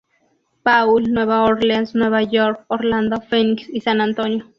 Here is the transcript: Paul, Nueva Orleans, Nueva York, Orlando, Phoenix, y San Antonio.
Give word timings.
Paul, 0.63 1.13
Nueva 1.13 1.43
Orleans, 1.43 1.93
Nueva 1.93 2.23
York, 2.23 2.65
Orlando, 2.69 3.21
Phoenix, 3.29 3.69
y 3.69 3.81
San 3.81 4.01
Antonio. 4.01 4.47